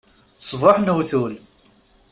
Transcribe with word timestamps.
Ṣṣbuḥ 0.41 0.75
n 0.79 0.91
uwtul! 0.93 1.33